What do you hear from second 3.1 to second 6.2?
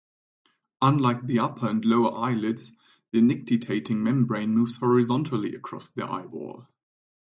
the nictitating membrane moves horizontally across the